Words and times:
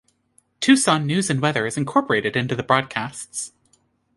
Tucson 0.61 1.05
news 1.05 1.29
and 1.29 1.39
weather 1.39 1.67
is 1.67 1.77
incorporated 1.77 2.35
into 2.35 2.55
the 2.55 2.63
broadcasts. 2.63 3.51